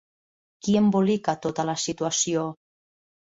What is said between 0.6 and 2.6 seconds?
Qui embolica tota la situació?